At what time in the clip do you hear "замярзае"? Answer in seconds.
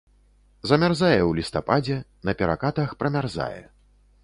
0.71-1.17